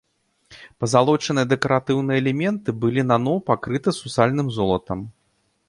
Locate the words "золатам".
4.57-4.99